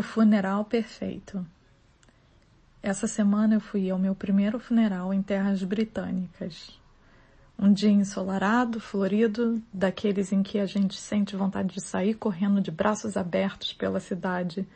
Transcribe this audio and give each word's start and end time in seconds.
O 0.00 0.02
funeral 0.02 0.64
perfeito. 0.64 1.46
Essa 2.82 3.06
semana 3.06 3.56
eu 3.56 3.60
fui 3.60 3.90
ao 3.90 3.98
meu 3.98 4.14
primeiro 4.14 4.58
funeral 4.58 5.12
em 5.12 5.22
terras 5.22 5.62
britânicas. 5.62 6.80
Um 7.58 7.70
dia 7.70 7.90
ensolarado, 7.90 8.80
florido, 8.80 9.62
daqueles 9.70 10.32
em 10.32 10.42
que 10.42 10.58
a 10.58 10.64
gente 10.64 10.98
sente 10.98 11.36
vontade 11.36 11.74
de 11.74 11.82
sair 11.82 12.14
correndo 12.14 12.62
de 12.62 12.70
braços 12.70 13.14
abertos 13.14 13.74
pela 13.74 14.00
cidade, 14.00 14.66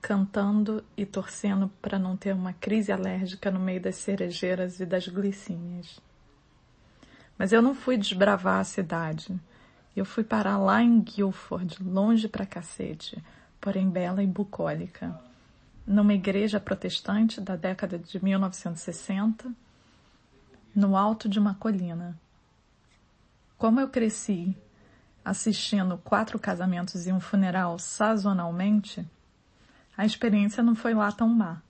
cantando 0.00 0.82
e 0.96 1.04
torcendo 1.04 1.70
para 1.82 1.98
não 1.98 2.16
ter 2.16 2.34
uma 2.34 2.54
crise 2.54 2.90
alérgica 2.90 3.50
no 3.50 3.60
meio 3.60 3.82
das 3.82 3.96
cerejeiras 3.96 4.80
e 4.80 4.86
das 4.86 5.06
glicinhas. 5.06 6.00
Mas 7.36 7.52
eu 7.52 7.60
não 7.60 7.74
fui 7.74 7.98
desbravar 7.98 8.60
a 8.60 8.64
cidade. 8.64 9.38
Eu 9.94 10.06
fui 10.06 10.24
parar 10.24 10.56
lá 10.56 10.82
em 10.82 11.00
Guilford, 11.00 11.76
longe 11.84 12.28
pra 12.28 12.46
cacete, 12.46 13.22
porém 13.60 13.88
bela 13.88 14.22
e 14.22 14.26
bucólica, 14.26 15.18
numa 15.86 16.14
igreja 16.14 16.58
protestante 16.58 17.40
da 17.40 17.56
década 17.56 17.98
de 17.98 18.22
1960, 18.22 19.52
no 20.74 20.96
alto 20.96 21.28
de 21.28 21.38
uma 21.38 21.54
colina. 21.54 22.18
Como 23.58 23.80
eu 23.80 23.88
cresci 23.88 24.56
assistindo 25.24 25.98
quatro 25.98 26.38
casamentos 26.38 27.06
e 27.06 27.12
um 27.12 27.20
funeral 27.20 27.78
sazonalmente, 27.78 29.06
a 29.96 30.06
experiência 30.06 30.62
não 30.62 30.74
foi 30.74 30.94
lá 30.94 31.12
tão 31.12 31.28
má. 31.28 31.60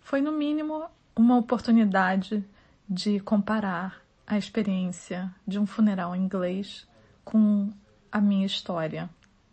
Foi, 0.00 0.20
no 0.20 0.32
mínimo, 0.32 0.84
uma 1.16 1.38
oportunidade 1.38 2.44
de 2.88 3.20
comparar 3.20 4.02
a 4.26 4.36
experiência 4.36 5.32
de 5.46 5.58
um 5.58 5.64
funeral 5.64 6.14
inglês 6.14 6.86
com 7.24 7.72
a 8.12 8.20
minha 8.20 8.44
história 8.44 9.08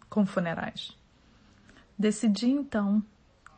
com 0.09 0.25
funerais. 0.25 0.96
Decidi 1.97 2.47
então 2.47 3.03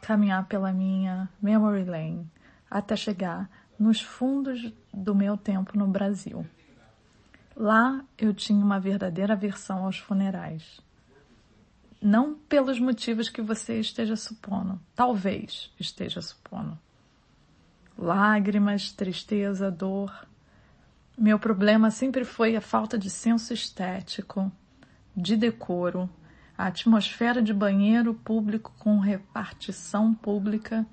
caminhar 0.02 0.48
pela 0.48 0.72
minha 0.72 1.30
memory 1.42 1.84
lane 1.84 2.32
até 2.70 2.96
chegar 2.96 3.50
nos 3.78 4.02
fundos 4.02 4.72
do 4.94 5.14
meu 5.16 5.36
tempo 5.38 5.78
no 5.78 5.88
Brasil. 5.88 6.46
Lá 7.56 8.04
eu 8.18 8.34
tinha 8.34 8.64
uma 8.64 8.80
verdadeira 8.80 9.34
aversão 9.34 9.86
aos 9.86 9.98
funerais. 9.98 10.80
Não 12.02 12.36
pelos 12.36 12.80
motivos 12.80 13.28
que 13.28 13.42
você 13.42 13.80
esteja 13.80 14.16
supondo, 14.16 14.80
talvez 14.96 15.74
esteja 15.78 16.22
supondo. 16.22 16.80
Lágrimas, 17.98 18.94
tristeza, 18.94 19.70
dor, 19.70 20.26
meu 21.18 21.38
problema 21.38 21.92
sempre 21.92 22.24
foi 22.24 22.56
a 22.56 22.62
falta 22.62 22.98
de 22.98 23.10
senso 23.10 23.54
estético, 23.54 24.50
de 25.14 25.36
decoro, 25.36 26.10
a 26.60 26.68
atmosfera 26.68 27.42
de 27.42 27.54
banheiro 27.54 28.14
público 28.14 28.74
com 28.78 29.00
repartição 29.00 30.14
pública 30.14 30.86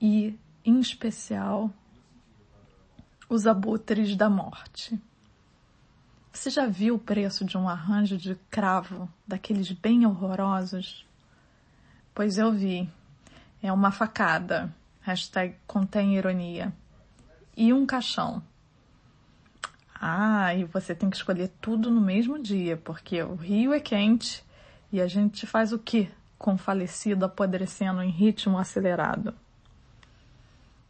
e, 0.00 0.36
em 0.64 0.80
especial, 0.80 1.70
os 3.28 3.46
abutres 3.46 4.16
da 4.16 4.28
morte. 4.28 5.00
Você 6.32 6.50
já 6.50 6.66
viu 6.66 6.96
o 6.96 6.98
preço 6.98 7.44
de 7.44 7.56
um 7.56 7.68
arranjo 7.68 8.16
de 8.16 8.34
cravo 8.50 9.08
daqueles 9.24 9.70
bem 9.70 10.04
horrorosos? 10.04 11.06
Pois 12.12 12.36
eu 12.36 12.50
vi. 12.50 12.90
É 13.62 13.72
uma 13.72 13.92
facada. 13.92 14.74
Hashtag 15.02 15.54
contém 15.64 16.16
ironia. 16.16 16.72
E 17.56 17.72
um 17.72 17.86
caixão. 17.86 18.42
Ah, 19.94 20.52
e 20.56 20.64
você 20.64 20.92
tem 20.92 21.08
que 21.08 21.16
escolher 21.16 21.52
tudo 21.60 21.88
no 21.88 22.00
mesmo 22.00 22.36
dia, 22.36 22.76
porque 22.76 23.22
o 23.22 23.36
rio 23.36 23.72
é 23.72 23.78
quente 23.78 24.44
e 24.92 25.00
a 25.00 25.08
gente 25.08 25.46
faz 25.46 25.72
o 25.72 25.78
que 25.78 26.10
com 26.38 26.54
o 26.54 26.58
falecido 26.58 27.24
apodrecendo 27.24 28.02
em 28.02 28.10
ritmo 28.10 28.58
acelerado? 28.58 29.34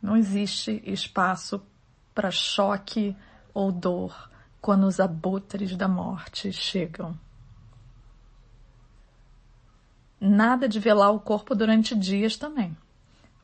Não 0.03 0.17
existe 0.17 0.83
espaço 0.85 1.63
para 2.13 2.31
choque 2.31 3.17
ou 3.55 3.71
dor 3.71 4.29
quando 4.61 4.87
os 4.87 4.99
abutres 4.99 5.77
da 5.77 5.87
morte 5.87 6.53
chegam. 6.53 7.17
Nada 10.21 10.69
de 10.69 10.81
velar 10.81 11.13
o 11.13 11.21
corpo 11.21 11.55
durante 11.55 11.95
dias 11.95 12.37
também. 12.37 12.77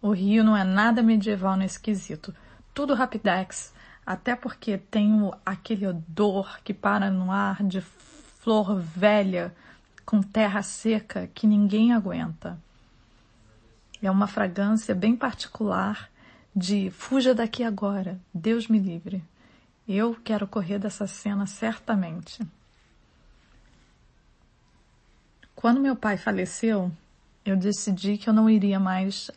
O 0.00 0.10
rio 0.10 0.44
não 0.44 0.56
é 0.56 0.64
nada 0.64 1.02
medieval 1.02 1.56
nesse 1.56 1.78
quesito. 1.78 2.34
Tudo 2.72 2.94
rapidex, 2.94 3.74
até 4.06 4.36
porque 4.36 4.78
tem 4.78 5.12
aquele 5.44 5.86
odor 5.86 6.60
que 6.62 6.72
para 6.72 7.10
no 7.10 7.32
ar 7.32 7.62
de 7.64 7.80
flor 7.80 8.76
velha 8.80 9.54
com 10.08 10.22
terra 10.22 10.62
seca 10.62 11.26
que 11.34 11.46
ninguém 11.46 11.92
aguenta. 11.92 12.58
É 14.02 14.10
uma 14.10 14.26
fragrância 14.26 14.94
bem 14.94 15.14
particular 15.14 16.08
de 16.56 16.90
fuja 16.90 17.34
daqui 17.34 17.62
agora, 17.62 18.18
Deus 18.32 18.68
me 18.68 18.78
livre. 18.78 19.22
Eu 19.86 20.14
quero 20.24 20.48
correr 20.48 20.78
dessa 20.78 21.06
cena 21.06 21.46
certamente. 21.46 22.40
Quando 25.54 25.78
meu 25.78 25.94
pai 25.94 26.16
faleceu, 26.16 26.90
eu 27.44 27.54
decidi 27.54 28.16
que 28.16 28.30
eu 28.30 28.32
não 28.32 28.48
iria 28.48 28.80
mais 28.80 29.30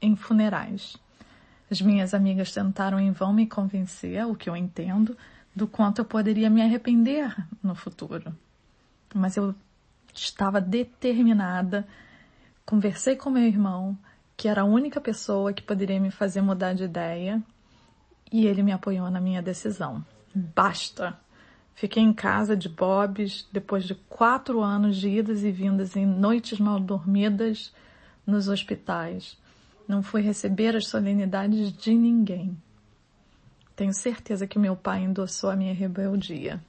em 0.00 0.14
funerais. 0.14 0.96
As 1.68 1.80
minhas 1.80 2.14
amigas 2.14 2.52
tentaram 2.52 3.00
em 3.00 3.10
vão 3.10 3.32
me 3.32 3.44
convencer, 3.44 4.24
o 4.24 4.36
que 4.36 4.48
eu 4.48 4.56
entendo, 4.56 5.18
do 5.52 5.66
quanto 5.66 5.98
eu 5.98 6.04
poderia 6.04 6.48
me 6.48 6.62
arrepender 6.62 7.34
no 7.60 7.74
futuro. 7.74 8.32
Mas 9.12 9.36
eu 9.36 9.52
estava 10.12 10.60
determinada. 10.60 11.86
Conversei 12.64 13.16
com 13.16 13.30
meu 13.30 13.44
irmão, 13.44 13.96
que 14.36 14.48
era 14.48 14.62
a 14.62 14.66
única 14.66 15.00
pessoa 15.00 15.52
que 15.52 15.62
poderia 15.62 16.00
me 16.00 16.10
fazer 16.10 16.40
mudar 16.40 16.74
de 16.74 16.84
ideia, 16.84 17.42
e 18.30 18.46
ele 18.46 18.62
me 18.62 18.72
apoiou 18.72 19.10
na 19.10 19.20
minha 19.20 19.42
decisão. 19.42 20.04
Basta! 20.34 21.18
Fiquei 21.74 22.02
em 22.02 22.12
casa 22.12 22.56
de 22.56 22.68
Bob's 22.68 23.48
depois 23.50 23.84
de 23.84 23.94
quatro 23.94 24.62
anos 24.62 24.96
de 24.96 25.08
idas 25.08 25.42
e 25.42 25.50
vindas 25.50 25.96
em 25.96 26.06
noites 26.06 26.58
mal 26.58 26.78
dormidas 26.78 27.72
nos 28.26 28.48
hospitais. 28.48 29.38
Não 29.88 30.02
fui 30.02 30.22
receber 30.22 30.76
as 30.76 30.86
solenidades 30.86 31.72
de 31.72 31.94
ninguém. 31.94 32.56
Tenho 33.74 33.92
certeza 33.92 34.46
que 34.46 34.58
meu 34.58 34.76
pai 34.76 35.02
endossou 35.02 35.50
a 35.50 35.56
minha 35.56 35.74
rebeldia. 35.74 36.62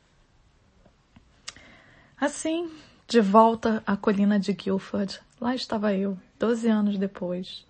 Assim, 2.20 2.72
de 3.14 3.22
volta 3.22 3.84
à 3.86 3.96
colina 3.96 4.40
de 4.40 4.52
Guilford, 4.54 5.20
lá 5.40 5.54
estava 5.54 5.94
eu, 5.94 6.18
doze 6.40 6.68
anos 6.68 6.98
depois, 6.98 7.64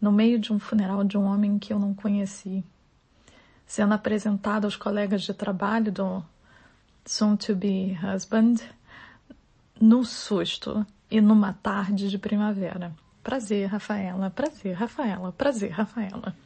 no 0.00 0.12
meio 0.12 0.38
de 0.38 0.52
um 0.52 0.60
funeral 0.60 1.02
de 1.02 1.18
um 1.18 1.24
homem 1.24 1.58
que 1.58 1.72
eu 1.72 1.80
não 1.80 1.92
conheci, 1.92 2.62
sendo 3.66 3.94
apresentado 3.94 4.66
aos 4.66 4.76
colegas 4.76 5.22
de 5.22 5.34
trabalho 5.34 5.90
do 5.90 6.24
soon-to-be 7.04 7.98
husband, 8.00 8.54
no 9.80 10.04
susto 10.04 10.86
e 11.10 11.20
numa 11.20 11.54
tarde 11.54 12.08
de 12.08 12.16
primavera. 12.16 12.94
Prazer, 13.20 13.66
Rafaela. 13.66 14.30
Prazer, 14.30 14.74
Rafaela. 14.74 15.32
Prazer, 15.32 15.72
Rafaela. 15.72 16.36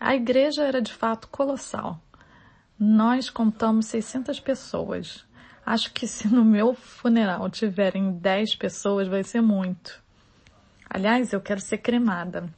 A 0.00 0.16
igreja 0.16 0.64
era 0.64 0.82
de 0.82 0.92
fato 0.92 1.28
colossal. 1.28 2.00
Nós 2.76 3.30
contamos 3.30 3.86
600 3.86 4.40
pessoas. 4.40 5.24
Acho 5.66 5.92
que 5.92 6.06
se 6.06 6.28
no 6.28 6.44
meu 6.44 6.74
funeral 6.74 7.48
tiverem 7.48 8.12
10 8.12 8.56
pessoas 8.56 9.08
vai 9.08 9.22
ser 9.22 9.40
muito. 9.40 10.02
Aliás, 10.88 11.32
eu 11.32 11.40
quero 11.40 11.60
ser 11.60 11.78
cremada, 11.78 12.48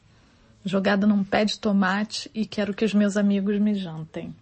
jogada 0.64 1.06
num 1.06 1.22
pé 1.22 1.44
de 1.44 1.58
tomate 1.58 2.28
e 2.34 2.44
quero 2.44 2.74
que 2.74 2.84
os 2.84 2.92
meus 2.92 3.16
amigos 3.16 3.58
me 3.60 3.74
jantem. 3.74 4.34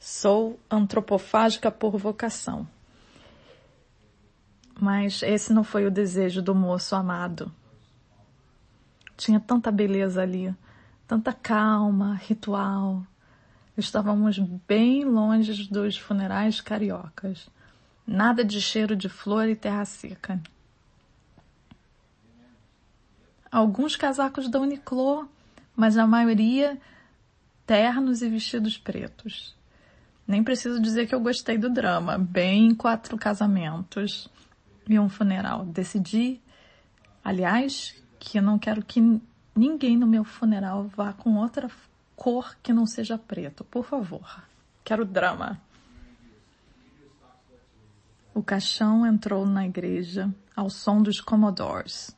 Sou 0.00 0.58
antropofágica 0.70 1.70
por 1.70 1.98
vocação. 1.98 2.66
Mas 4.80 5.22
esse 5.22 5.52
não 5.52 5.62
foi 5.62 5.86
o 5.86 5.90
desejo 5.90 6.40
do 6.40 6.54
moço 6.54 6.94
amado. 6.94 7.52
Tinha 9.16 9.40
tanta 9.40 9.70
beleza 9.70 10.22
ali, 10.22 10.54
tanta 11.06 11.32
calma, 11.32 12.14
ritual. 12.14 13.02
Estávamos 13.76 14.38
bem 14.66 15.04
longe 15.04 15.68
dos 15.70 15.98
funerais 15.98 16.60
cariocas. 16.60 17.48
Nada 18.06 18.44
de 18.44 18.60
cheiro 18.60 18.94
de 18.94 19.08
flor 19.08 19.48
e 19.48 19.56
terra 19.56 19.84
seca. 19.84 20.40
Alguns 23.50 23.96
casacos 23.96 24.48
da 24.48 24.60
Uniqlo, 24.60 25.28
mas 25.74 25.96
a 25.96 26.06
maioria 26.06 26.78
ternos 27.66 28.22
e 28.22 28.28
vestidos 28.28 28.78
pretos. 28.78 29.56
Nem 30.26 30.42
preciso 30.42 30.80
dizer 30.80 31.06
que 31.06 31.14
eu 31.14 31.20
gostei 31.20 31.58
do 31.58 31.68
drama. 31.68 32.16
Bem 32.18 32.74
quatro 32.74 33.16
casamentos 33.16 34.28
e 34.88 34.98
um 34.98 35.08
funeral. 35.08 35.64
Decidi, 35.64 36.40
aliás, 37.24 37.94
que 38.18 38.38
eu 38.38 38.42
não 38.42 38.58
quero 38.58 38.84
que 38.84 39.20
ninguém 39.54 39.96
no 39.96 40.06
meu 40.06 40.24
funeral 40.24 40.84
vá 40.84 41.12
com 41.12 41.36
outra 41.36 41.70
cor 42.14 42.56
que 42.62 42.72
não 42.72 42.86
seja 42.86 43.18
preto. 43.18 43.64
Por 43.64 43.84
favor. 43.84 44.42
Quero 44.84 45.04
drama. 45.04 45.60
O 48.36 48.42
caixão 48.42 49.06
entrou 49.06 49.46
na 49.46 49.66
igreja 49.66 50.30
ao 50.54 50.68
som 50.68 51.00
dos 51.00 51.22
Commodores. 51.22 52.14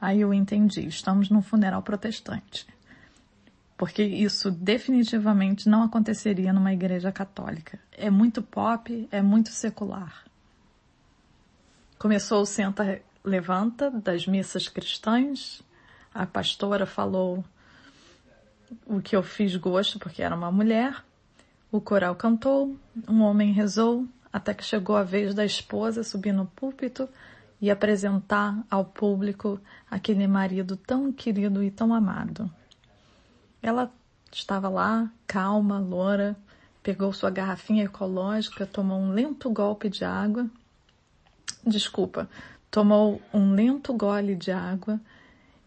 Aí 0.00 0.20
eu 0.20 0.32
entendi, 0.32 0.86
estamos 0.86 1.30
num 1.30 1.42
funeral 1.42 1.82
protestante. 1.82 2.64
Porque 3.76 4.04
isso 4.04 4.52
definitivamente 4.52 5.68
não 5.68 5.82
aconteceria 5.82 6.52
numa 6.52 6.72
igreja 6.72 7.10
católica. 7.10 7.76
É 7.90 8.08
muito 8.08 8.40
pop, 8.40 9.08
é 9.10 9.20
muito 9.20 9.48
secular. 9.48 10.22
Começou 11.98 12.42
o 12.42 12.46
senta 12.46 13.02
levanta 13.24 13.90
das 13.90 14.28
missas 14.28 14.68
cristãs. 14.68 15.60
A 16.14 16.24
pastora 16.24 16.86
falou 16.86 17.44
o 18.86 19.02
que 19.02 19.16
eu 19.16 19.24
fiz 19.24 19.56
gosto 19.56 19.98
porque 19.98 20.22
era 20.22 20.36
uma 20.36 20.52
mulher. 20.52 21.04
O 21.72 21.80
coral 21.80 22.14
cantou, 22.14 22.78
um 23.08 23.22
homem 23.22 23.52
rezou, 23.52 24.06
até 24.32 24.54
que 24.54 24.64
chegou 24.64 24.96
a 24.96 25.02
vez 25.02 25.34
da 25.34 25.44
esposa 25.44 26.04
subir 26.04 26.32
no 26.32 26.46
púlpito 26.46 27.08
e 27.60 27.70
apresentar 27.70 28.64
ao 28.70 28.84
público 28.84 29.60
aquele 29.90 30.26
marido 30.26 30.76
tão 30.76 31.12
querido 31.12 31.62
e 31.62 31.70
tão 31.70 31.92
amado. 31.92 32.50
Ela 33.60 33.90
estava 34.32 34.68
lá, 34.68 35.10
calma, 35.26 35.78
loura, 35.78 36.36
pegou 36.82 37.12
sua 37.12 37.30
garrafinha 37.30 37.84
ecológica, 37.84 38.66
tomou 38.66 38.98
um 38.98 39.10
lento 39.10 39.50
golpe 39.50 39.88
de 39.88 40.04
água. 40.04 40.48
Desculpa, 41.66 42.28
tomou 42.70 43.20
um 43.34 43.52
lento 43.52 43.92
gole 43.92 44.36
de 44.36 44.52
água 44.52 45.00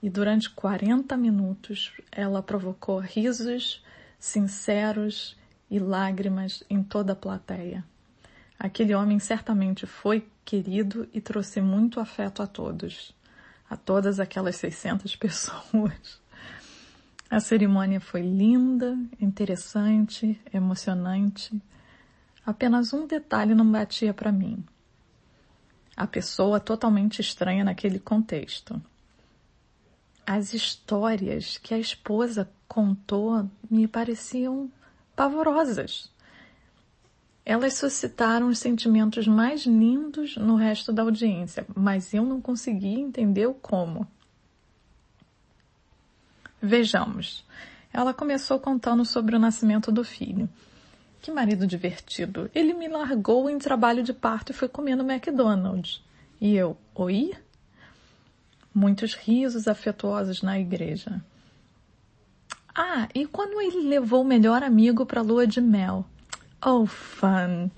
e 0.01 0.09
durante 0.09 0.49
40 0.49 1.15
minutos 1.17 1.91
ela 2.11 2.41
provocou 2.41 2.99
risos 2.99 3.83
sinceros 4.17 5.37
e 5.69 5.79
lágrimas 5.79 6.63
em 6.69 6.81
toda 6.83 7.13
a 7.13 7.15
plateia. 7.15 7.83
Aquele 8.63 8.93
homem 8.93 9.17
certamente 9.17 9.87
foi 9.87 10.29
querido 10.45 11.09
e 11.11 11.19
trouxe 11.19 11.59
muito 11.59 11.99
afeto 11.99 12.43
a 12.43 12.47
todos, 12.47 13.11
a 13.67 13.75
todas 13.75 14.19
aquelas 14.19 14.55
600 14.57 15.15
pessoas. 15.17 16.21
A 17.27 17.39
cerimônia 17.39 17.99
foi 17.99 18.21
linda, 18.21 18.95
interessante, 19.19 20.39
emocionante. 20.53 21.59
Apenas 22.45 22.93
um 22.93 23.07
detalhe 23.07 23.55
não 23.55 23.65
batia 23.71 24.13
para 24.13 24.31
mim. 24.31 24.63
A 25.97 26.05
pessoa 26.05 26.59
totalmente 26.59 27.19
estranha 27.19 27.63
naquele 27.63 27.97
contexto. 27.97 28.79
As 30.23 30.53
histórias 30.53 31.57
que 31.57 31.73
a 31.73 31.79
esposa 31.79 32.47
contou 32.67 33.49
me 33.67 33.87
pareciam 33.87 34.71
pavorosas 35.15 36.11
elas 37.51 37.73
suscitaram 37.73 38.47
os 38.47 38.59
sentimentos 38.59 39.27
mais 39.27 39.65
lindos 39.65 40.37
no 40.37 40.55
resto 40.55 40.93
da 40.93 41.01
audiência, 41.01 41.65
mas 41.75 42.13
eu 42.13 42.23
não 42.23 42.39
consegui 42.39 42.93
entender 42.93 43.45
o 43.45 43.53
como. 43.53 44.07
Vejamos. 46.61 47.45
Ela 47.91 48.13
começou 48.13 48.57
contando 48.57 49.03
sobre 49.03 49.35
o 49.35 49.39
nascimento 49.39 49.91
do 49.91 50.01
filho. 50.01 50.47
Que 51.21 51.29
marido 51.29 51.67
divertido. 51.67 52.49
Ele 52.55 52.73
me 52.73 52.87
largou 52.87 53.49
em 53.49 53.59
trabalho 53.59 54.01
de 54.01 54.13
parto 54.13 54.51
e 54.51 54.55
foi 54.55 54.69
comer 54.69 54.95
no 54.95 55.03
McDonald's. 55.03 56.01
E 56.39 56.55
eu, 56.55 56.77
oi? 56.95 57.33
Muitos 58.73 59.13
risos 59.13 59.67
afetuosos 59.67 60.41
na 60.41 60.57
igreja. 60.57 61.21
Ah, 62.73 63.09
e 63.13 63.25
quando 63.25 63.59
ele 63.59 63.89
levou 63.89 64.21
o 64.21 64.25
melhor 64.25 64.63
amigo 64.63 65.05
para 65.05 65.19
a 65.19 65.23
lua 65.23 65.45
de 65.45 65.59
mel? 65.59 66.05
Oh, 66.63 66.85
fun! 66.85 67.71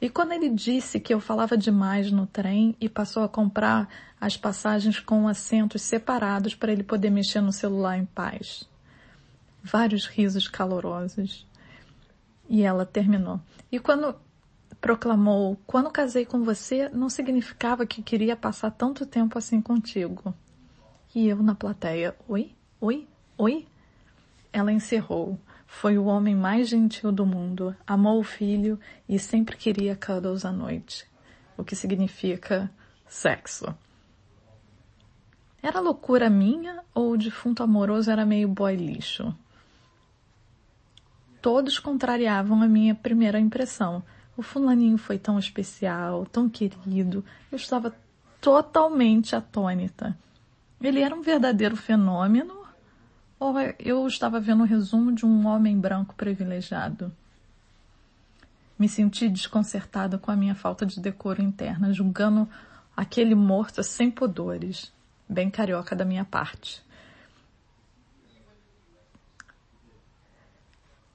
E 0.00 0.10
quando 0.10 0.32
ele 0.32 0.50
disse 0.50 1.00
que 1.00 1.14
eu 1.14 1.20
falava 1.20 1.56
demais 1.56 2.10
no 2.10 2.26
trem 2.26 2.76
e 2.80 2.88
passou 2.88 3.22
a 3.22 3.28
comprar 3.28 3.88
as 4.20 4.36
passagens 4.36 5.00
com 5.00 5.26
assentos 5.26 5.82
separados 5.82 6.54
para 6.54 6.72
ele 6.72 6.82
poder 6.82 7.10
mexer 7.10 7.40
no 7.40 7.52
celular 7.52 7.96
em 7.96 8.04
paz. 8.04 8.68
Vários 9.62 10.06
risos 10.06 10.48
calorosos. 10.48 11.46
E 12.48 12.62
ela 12.62 12.84
terminou. 12.84 13.40
E 13.70 13.78
quando 13.78 14.14
proclamou, 14.80 15.56
quando 15.66 15.90
casei 15.90 16.26
com 16.26 16.44
você, 16.44 16.88
não 16.88 17.08
significava 17.08 17.86
que 17.86 18.02
queria 18.02 18.36
passar 18.36 18.70
tanto 18.70 19.06
tempo 19.06 19.38
assim 19.38 19.60
contigo. 19.60 20.34
E 21.14 21.26
eu 21.26 21.42
na 21.42 21.54
plateia, 21.54 22.14
oi, 22.28 22.52
oi, 22.80 23.08
oi? 23.38 23.66
Ela 24.52 24.72
encerrou. 24.72 25.38
Foi 25.66 25.98
o 25.98 26.04
homem 26.04 26.34
mais 26.34 26.68
gentil 26.68 27.10
do 27.10 27.26
mundo, 27.26 27.74
amou 27.86 28.20
o 28.20 28.24
filho 28.24 28.78
e 29.08 29.18
sempre 29.18 29.56
queria 29.56 29.96
cuddles 29.96 30.44
à 30.44 30.52
noite, 30.52 31.06
o 31.56 31.64
que 31.64 31.74
significa 31.74 32.70
sexo. 33.06 33.74
Era 35.62 35.80
loucura 35.80 36.30
minha 36.30 36.82
ou 36.94 37.12
o 37.12 37.16
defunto 37.16 37.62
amoroso 37.62 38.10
era 38.10 38.24
meio 38.24 38.48
boy 38.48 38.76
lixo? 38.76 39.34
Todos 41.42 41.78
contrariavam 41.78 42.62
a 42.62 42.68
minha 42.68 42.94
primeira 42.94 43.38
impressão. 43.38 44.02
O 44.36 44.42
fulaninho 44.42 44.98
foi 44.98 45.18
tão 45.18 45.38
especial, 45.38 46.26
tão 46.26 46.48
querido, 46.48 47.24
eu 47.50 47.56
estava 47.56 47.94
totalmente 48.40 49.34
atônita. 49.34 50.16
Ele 50.80 51.00
era 51.00 51.14
um 51.14 51.22
verdadeiro 51.22 51.76
fenômeno 51.76 52.65
eu 53.78 54.06
estava 54.06 54.40
vendo 54.40 54.62
o 54.62 54.66
resumo 54.66 55.12
de 55.12 55.26
um 55.26 55.46
homem 55.46 55.78
branco 55.78 56.14
privilegiado. 56.14 57.12
Me 58.78 58.88
senti 58.88 59.28
desconcertada 59.28 60.18
com 60.18 60.30
a 60.30 60.36
minha 60.36 60.54
falta 60.54 60.84
de 60.84 61.00
decoro 61.00 61.42
interna, 61.42 61.92
julgando 61.92 62.48
aquele 62.96 63.34
morto 63.34 63.82
sem 63.82 64.10
pudores, 64.10 64.92
bem 65.28 65.50
carioca 65.50 65.94
da 65.94 66.04
minha 66.04 66.24
parte. 66.24 66.82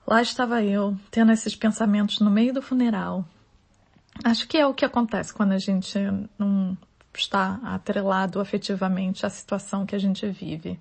Lá 0.05 0.21
estava 0.21 0.63
eu, 0.63 0.97
tendo 1.09 1.31
esses 1.31 1.55
pensamentos 1.55 2.19
no 2.19 2.29
meio 2.29 2.53
do 2.53 2.61
funeral. 2.61 3.25
Acho 4.23 4.47
que 4.47 4.57
é 4.57 4.67
o 4.67 4.73
que 4.73 4.83
acontece 4.83 5.33
quando 5.33 5.53
a 5.53 5.57
gente 5.57 5.97
não 6.37 6.77
está 7.13 7.59
atrelado 7.63 8.39
afetivamente 8.39 9.25
à 9.25 9.29
situação 9.29 9.85
que 9.85 9.95
a 9.95 9.99
gente 9.99 10.27
vive. 10.27 10.79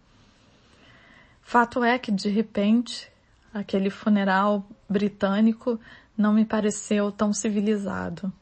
Fato 1.42 1.82
é 1.82 1.98
que, 1.98 2.12
de 2.12 2.28
repente, 2.28 3.10
aquele 3.52 3.90
funeral 3.90 4.64
britânico 4.88 5.80
não 6.16 6.32
me 6.32 6.44
pareceu 6.44 7.10
tão 7.10 7.32
civilizado. 7.32 8.32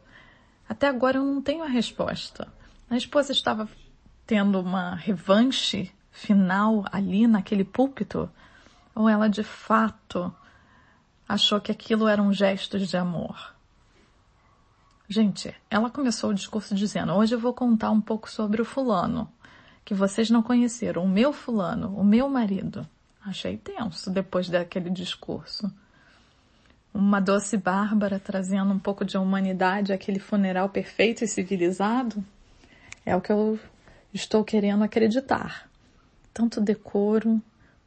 Até 0.68 0.88
agora 0.88 1.18
eu 1.18 1.24
não 1.24 1.40
tenho 1.40 1.62
a 1.62 1.68
resposta. 1.68 2.48
A 2.90 2.96
esposa 2.96 3.32
estava 3.32 3.68
tendo 4.26 4.60
uma 4.60 4.94
revanche 4.94 5.90
final 6.10 6.84
ali 6.92 7.26
naquele 7.26 7.64
púlpito? 7.64 8.30
Ou 8.94 9.08
ela 9.08 9.28
de 9.28 9.42
fato 9.42 10.34
achou 11.28 11.60
que 11.60 11.72
aquilo 11.72 12.08
eram 12.08 12.32
gestos 12.32 12.88
de 12.88 12.96
amor? 12.96 13.54
Gente, 15.08 15.54
ela 15.70 15.88
começou 15.88 16.30
o 16.30 16.34
discurso 16.34 16.74
dizendo: 16.74 17.14
Hoje 17.14 17.34
eu 17.34 17.38
vou 17.38 17.54
contar 17.54 17.90
um 17.90 18.00
pouco 18.00 18.30
sobre 18.30 18.60
o 18.60 18.64
fulano, 18.64 19.32
que 19.82 19.94
vocês 19.94 20.28
não 20.28 20.42
conheceram, 20.42 21.04
o 21.04 21.08
meu 21.08 21.32
fulano, 21.32 21.96
o 21.96 22.04
meu 22.04 22.28
marido. 22.28 22.86
Achei 23.24 23.56
tenso 23.56 24.10
depois 24.10 24.48
daquele 24.48 24.90
discurso. 24.90 25.70
Uma 26.92 27.20
doce 27.20 27.56
Bárbara 27.56 28.18
trazendo 28.18 28.72
um 28.72 28.78
pouco 28.78 29.04
de 29.04 29.16
humanidade 29.16 29.92
àquele 29.92 30.18
funeral 30.18 30.68
perfeito 30.68 31.24
e 31.24 31.28
civilizado. 31.28 32.24
É 33.04 33.14
o 33.14 33.20
que 33.20 33.32
eu 33.32 33.58
estou 34.12 34.42
querendo 34.42 34.82
acreditar. 34.82 35.68
Tanto 36.32 36.60
decoro, 36.60 37.42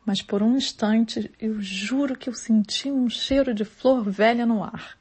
mas 0.06 0.22
por 0.22 0.42
um 0.44 0.56
instante 0.56 1.32
eu 1.40 1.60
juro 1.62 2.18
que 2.18 2.30
eu 2.30 2.34
senti 2.34 2.92
um 2.92 3.10
cheiro 3.10 3.54
de 3.54 3.66
flor 3.66 4.10
velha 4.10 4.46
no 4.46 4.64
ar. 4.64 5.01